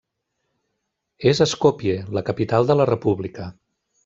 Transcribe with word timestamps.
És 1.33 1.43
a 1.45 1.47
Skopje, 1.53 1.99
la 2.19 2.27
capital 2.31 2.69
de 2.71 2.79
la 2.81 2.89
república. 2.95 3.51